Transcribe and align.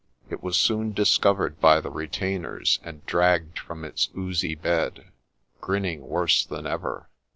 It 0.31 0.41
was 0.41 0.57
soon 0.57 0.93
discovered 0.93 1.59
by 1.61 1.79
the 1.79 1.91
retainers, 1.91 2.79
and 2.83 3.05
dragged 3.05 3.59
from 3.59 3.85
its 3.85 4.09
oozy 4.17 4.55
bed, 4.55 5.11
grinning 5.59 6.07
worse 6.07 6.43
than 6.43 6.65
ever. 6.65 7.11